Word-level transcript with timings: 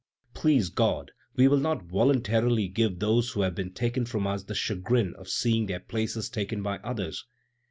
Please 0.33 0.69
God, 0.69 1.11
we 1.35 1.47
will 1.47 1.59
not 1.59 1.83
voluntarily 1.83 2.67
give 2.67 2.97
those 2.97 3.29
who 3.33 3.41
have 3.41 3.53
been 3.53 3.71
taken 3.71 4.03
from 4.03 4.25
us 4.25 4.41
the 4.41 4.55
chagrin 4.55 5.13
of 5.13 5.27
seeing 5.29 5.67
their 5.67 5.79
places 5.79 6.27
taken 6.27 6.63
by 6.63 6.79
others!" 6.79 7.23